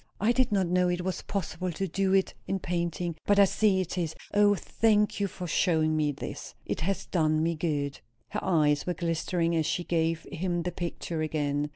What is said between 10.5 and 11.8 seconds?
the picture again.